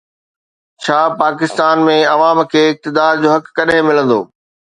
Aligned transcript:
ڇا 0.83 0.99
پاڪستان 1.21 1.77
۾ 1.89 1.95
عوام 2.15 2.37
کي 2.51 2.61
اقتدار 2.71 3.13
جو 3.21 3.27
حق 3.35 3.45
ڪڏهن 3.57 3.81
ملندو؟ 3.89 4.19